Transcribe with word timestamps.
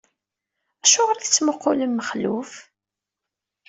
Acuɣeṛ 0.83 1.17
i 1.19 1.23
tettmuqqulem 1.25 1.91
Mexluf? 1.93 2.51